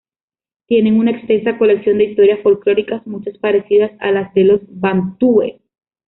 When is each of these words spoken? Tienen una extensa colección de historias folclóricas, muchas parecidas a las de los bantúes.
Tienen 0.65 0.97
una 0.97 1.11
extensa 1.11 1.59
colección 1.59 1.99
de 1.99 2.05
historias 2.05 2.39
folclóricas, 2.41 3.05
muchas 3.05 3.37
parecidas 3.37 3.91
a 3.99 4.09
las 4.09 4.33
de 4.33 4.45
los 4.45 4.61
bantúes. 4.67 5.61